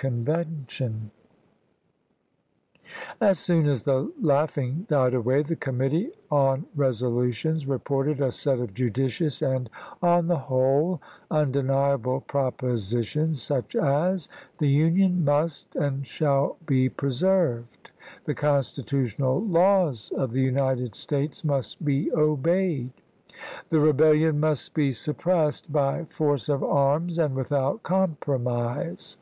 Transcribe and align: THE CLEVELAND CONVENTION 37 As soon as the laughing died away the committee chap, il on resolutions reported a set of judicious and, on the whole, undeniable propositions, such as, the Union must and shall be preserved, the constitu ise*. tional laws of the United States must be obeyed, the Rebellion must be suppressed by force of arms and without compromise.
THE 0.00 0.06
CLEVELAND 0.08 0.26
CONVENTION 0.66 1.10
37 2.72 3.16
As 3.28 3.38
soon 3.38 3.66
as 3.68 3.82
the 3.82 4.10
laughing 4.18 4.86
died 4.88 5.12
away 5.12 5.42
the 5.42 5.56
committee 5.56 6.06
chap, 6.06 6.14
il 6.32 6.38
on 6.38 6.66
resolutions 6.74 7.66
reported 7.66 8.18
a 8.18 8.32
set 8.32 8.60
of 8.60 8.72
judicious 8.72 9.42
and, 9.42 9.68
on 10.02 10.26
the 10.26 10.38
whole, 10.38 11.02
undeniable 11.30 12.22
propositions, 12.22 13.42
such 13.42 13.76
as, 13.76 14.30
the 14.56 14.70
Union 14.70 15.22
must 15.22 15.76
and 15.76 16.06
shall 16.06 16.56
be 16.64 16.88
preserved, 16.88 17.90
the 18.24 18.34
constitu 18.34 19.04
ise*. 19.04 19.16
tional 19.18 19.46
laws 19.52 20.10
of 20.16 20.32
the 20.32 20.40
United 20.40 20.94
States 20.94 21.44
must 21.44 21.84
be 21.84 22.10
obeyed, 22.14 22.88
the 23.68 23.80
Rebellion 23.80 24.40
must 24.40 24.72
be 24.72 24.94
suppressed 24.94 25.70
by 25.70 26.06
force 26.06 26.48
of 26.48 26.64
arms 26.64 27.18
and 27.18 27.34
without 27.36 27.82
compromise. 27.82 29.18